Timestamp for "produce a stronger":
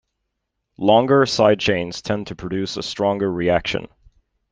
2.35-3.31